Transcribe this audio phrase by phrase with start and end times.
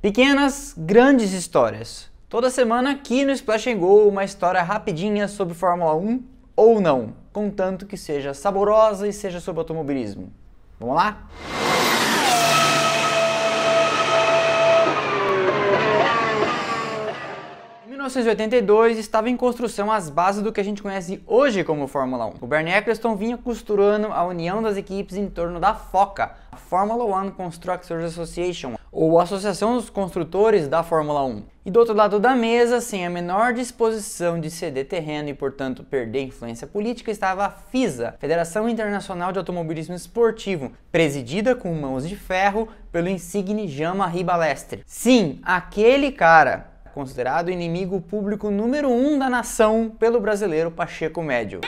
[0.00, 2.10] Pequenas, grandes histórias.
[2.26, 6.22] Toda semana aqui no Splash Go uma história rapidinha sobre Fórmula 1
[6.56, 10.32] ou não, contanto que seja saborosa e seja sobre automobilismo.
[10.78, 11.28] Vamos lá?
[18.10, 22.32] 1982 estava em construção as bases do que a gente conhece hoje como Fórmula 1.
[22.40, 27.04] O Bernie Eccleston vinha costurando a união das equipes em torno da FOCA, a Formula
[27.04, 31.44] One Constructors Association, ou Associação dos Construtores da Fórmula 1.
[31.64, 35.84] E do outro lado da mesa, sem a menor disposição de ceder terreno e, portanto,
[35.84, 42.16] perder influência política, estava a FISA, Federação Internacional de Automobilismo Esportivo, presidida com mãos de
[42.16, 44.82] ferro pelo insigne Jean-Marie Balestre.
[44.84, 51.60] Sim, aquele cara considerado inimigo público número um da nação pelo brasileiro Pacheco Médio.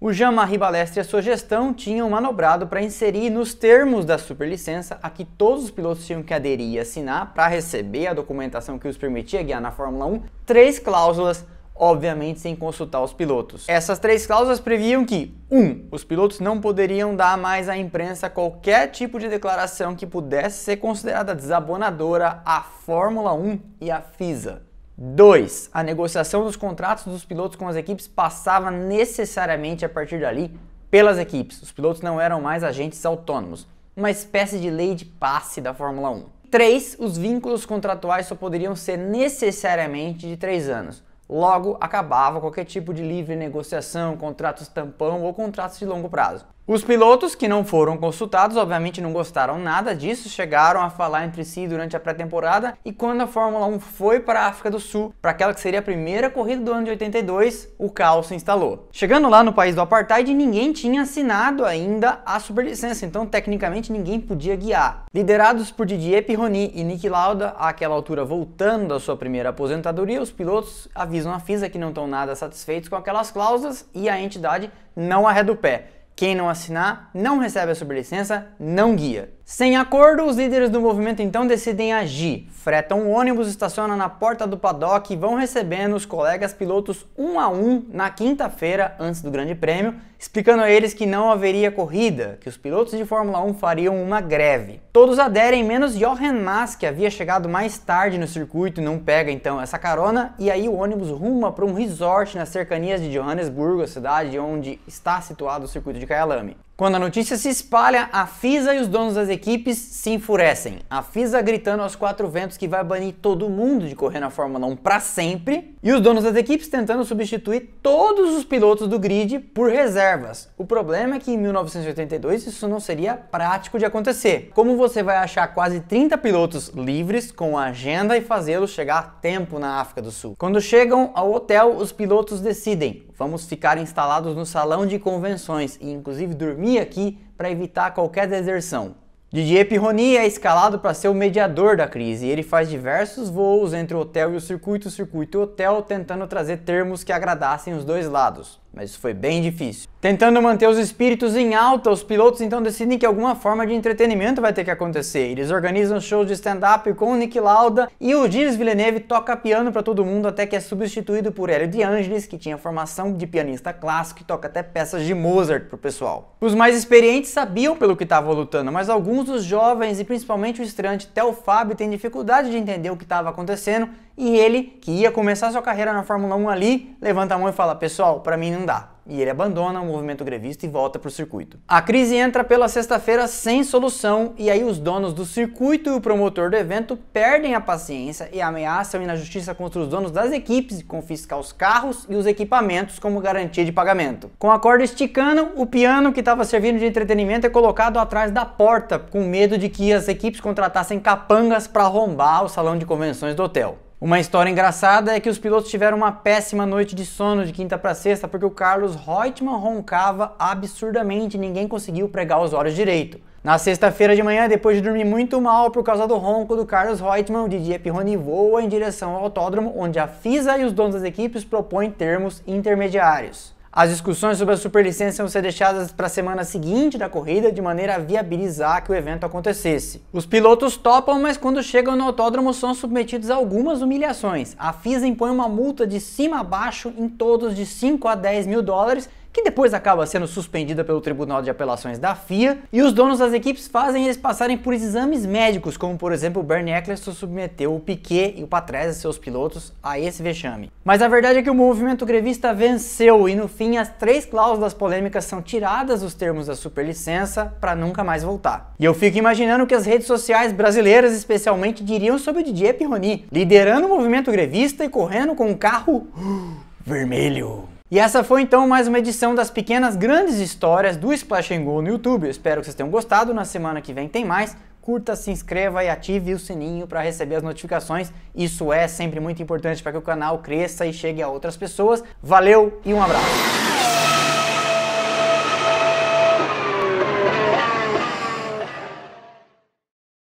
[0.00, 4.96] O Jean-Marie Balestre e a sua gestão tinham manobrado para inserir nos termos da superlicença
[5.02, 8.86] a que todos os pilotos tinham que aderir e assinar para receber a documentação que
[8.86, 11.44] os permitia guiar na Fórmula 1, três cláusulas
[11.78, 13.68] obviamente sem consultar os pilotos.
[13.68, 15.58] Essas três cláusulas previam que 1.
[15.58, 20.64] Um, os pilotos não poderiam dar mais à imprensa qualquer tipo de declaração que pudesse
[20.64, 24.62] ser considerada desabonadora à Fórmula 1 e à FISA.
[24.96, 25.70] 2.
[25.72, 30.58] A negociação dos contratos dos pilotos com as equipes passava necessariamente a partir dali
[30.90, 31.62] pelas equipes.
[31.62, 36.10] Os pilotos não eram mais agentes autônomos, uma espécie de lei de passe da Fórmula
[36.10, 36.24] 1.
[36.50, 36.96] 3.
[36.98, 41.07] Os vínculos contratuais só poderiam ser necessariamente de 3 anos.
[41.28, 46.46] Logo, acabava qualquer tipo de livre negociação, contratos tampão ou contratos de longo prazo.
[46.68, 51.42] Os pilotos que não foram consultados, obviamente não gostaram nada disso, chegaram a falar entre
[51.42, 55.14] si durante a pré-temporada e quando a Fórmula 1 foi para a África do Sul,
[55.22, 58.86] para aquela que seria a primeira corrida do ano de 82, o caos se instalou.
[58.92, 64.20] Chegando lá no país do apartheid, ninguém tinha assinado ainda a superlicença, então tecnicamente ninguém
[64.20, 65.06] podia guiar.
[65.14, 70.30] Liderados por Didier Pironi e Nick Lauda, àquela altura voltando da sua primeira aposentadoria, os
[70.30, 74.70] pilotos avisam a FISA que não estão nada satisfeitos com aquelas cláusulas e a entidade
[74.94, 75.97] não arreda o pé.
[76.18, 79.37] Quem não assinar não recebe a superlicença, não guia.
[79.50, 82.46] Sem acordo, os líderes do movimento então decidem agir.
[82.52, 87.40] Fretam um ônibus, estacionam na porta do paddock e vão recebendo os colegas pilotos um
[87.40, 92.36] a um na quinta-feira antes do Grande Prêmio, explicando a eles que não haveria corrida,
[92.42, 94.82] que os pilotos de Fórmula 1 fariam uma greve.
[94.92, 99.32] Todos aderem, menos Johan Mas, que havia chegado mais tarde no circuito e não pega
[99.32, 103.80] então essa carona, e aí o ônibus ruma para um resort nas cercanias de Johannesburgo,
[103.80, 106.54] a cidade onde está situado o circuito de Kyalami.
[106.78, 110.78] Quando a notícia se espalha, a FISA e os donos das equipes se enfurecem.
[110.88, 114.64] A FISA gritando aos quatro ventos que vai banir todo mundo de correr na Fórmula
[114.64, 119.40] 1 para sempre, e os donos das equipes tentando substituir todos os pilotos do grid
[119.40, 120.48] por reservas.
[120.56, 124.52] O problema é que em 1982 isso não seria prático de acontecer.
[124.54, 129.58] Como você vai achar quase 30 pilotos livres com agenda e fazê-los chegar a tempo
[129.58, 130.36] na África do Sul?
[130.38, 135.90] Quando chegam ao hotel, os pilotos decidem: vamos ficar instalados no salão de convenções e
[135.90, 138.94] inclusive dormir aqui para evitar qualquer deserção.
[139.30, 143.74] Didier Pironi é escalado para ser o mediador da crise e ele faz diversos voos
[143.74, 147.84] entre o hotel e o circuito, circuito e hotel, tentando trazer termos que agradassem os
[147.84, 149.88] dois lados mas foi bem difícil.
[150.00, 154.40] Tentando manter os espíritos em alta, os pilotos então decidem que alguma forma de entretenimento
[154.40, 155.30] vai ter que acontecer.
[155.30, 159.72] Eles organizam shows de stand-up com o Nick Lauda e o Gilles Villeneuve toca piano
[159.72, 163.26] para todo mundo até que é substituído por Hélio de Angelis, que tinha formação de
[163.26, 166.36] pianista clássico e toca até peças de Mozart pro pessoal.
[166.40, 170.64] Os mais experientes sabiam pelo que estavam lutando, mas alguns dos jovens e principalmente o
[170.64, 175.12] estreante Theo Fábio têm dificuldade de entender o que estava acontecendo e ele, que ia
[175.12, 178.50] começar sua carreira na Fórmula 1 ali, levanta a mão e fala: Pessoal, para mim
[178.50, 178.88] não dá.
[179.06, 181.58] E ele abandona o movimento grevista e volta para o circuito.
[181.66, 186.00] A crise entra pela sexta-feira sem solução, e aí os donos do circuito e o
[186.00, 190.30] promotor do evento perdem a paciência e ameaçam ir na justiça contra os donos das
[190.30, 194.30] equipes confiscar os carros e os equipamentos como garantia de pagamento.
[194.38, 198.44] Com a corda esticando, o piano que estava servindo de entretenimento é colocado atrás da
[198.44, 203.34] porta, com medo de que as equipes contratassem capangas para arrombar o salão de convenções
[203.34, 203.87] do hotel.
[204.00, 207.76] Uma história engraçada é que os pilotos tiveram uma péssima noite de sono de quinta
[207.76, 213.18] para sexta porque o Carlos Reutemann roncava absurdamente e ninguém conseguiu pregar os olhos direito.
[213.42, 217.00] Na sexta-feira de manhã, depois de dormir muito mal por causa do ronco do Carlos
[217.00, 220.94] Reutemann, o Didier Pironi voa em direção ao autódromo, onde a FISA e os donos
[220.94, 223.52] das equipes propõem termos intermediários.
[223.70, 227.60] As discussões sobre a superlicença vão ser deixadas para a semana seguinte da corrida, de
[227.60, 230.02] maneira a viabilizar que o evento acontecesse.
[230.10, 234.56] Os pilotos topam, mas quando chegam no autódromo são submetidos a algumas humilhações.
[234.58, 238.46] A FISA impõe uma multa de cima a baixo em todos de 5 a 10
[238.46, 242.92] mil dólares que depois acaba sendo suspendida pelo Tribunal de Apelações da FIA, e os
[242.92, 247.12] donos das equipes fazem eles passarem por exames médicos, como por exemplo o Bernie Eccleston
[247.12, 250.72] submeteu o Piquet e o Patrese, seus pilotos, a esse vexame.
[250.84, 254.74] Mas a verdade é que o movimento grevista venceu e no fim as três cláusulas
[254.74, 258.74] polêmicas são tiradas dos termos da superlicença para nunca mais voltar.
[258.76, 263.24] E eu fico imaginando que as redes sociais brasileiras especialmente diriam sobre o DJ Pironi,
[263.30, 266.08] liderando o movimento grevista e correndo com um carro
[266.84, 267.77] vermelho.
[267.90, 271.88] E essa foi então mais uma edição das pequenas grandes histórias do Splash Go no
[271.88, 272.24] YouTube.
[272.24, 273.32] Eu espero que vocês tenham gostado.
[273.32, 274.54] Na semana que vem tem mais.
[274.82, 278.12] Curta, se inscreva e ative o sininho para receber as notificações.
[278.34, 282.04] Isso é sempre muito importante para que o canal cresça e chegue a outras pessoas.
[282.22, 283.87] Valeu e um abraço.